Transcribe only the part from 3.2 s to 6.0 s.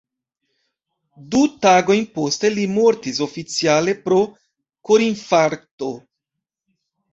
oficiale pro korinfarkto.